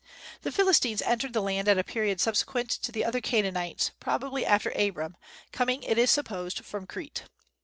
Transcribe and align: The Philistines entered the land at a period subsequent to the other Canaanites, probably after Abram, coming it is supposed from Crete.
The 0.41 0.51
Philistines 0.51 1.03
entered 1.03 1.33
the 1.33 1.43
land 1.43 1.67
at 1.67 1.77
a 1.77 1.83
period 1.83 2.19
subsequent 2.19 2.71
to 2.71 2.91
the 2.91 3.05
other 3.05 3.21
Canaanites, 3.21 3.91
probably 3.99 4.43
after 4.43 4.71
Abram, 4.71 5.15
coming 5.51 5.83
it 5.83 5.99
is 5.99 6.09
supposed 6.09 6.65
from 6.65 6.87
Crete. 6.87 7.25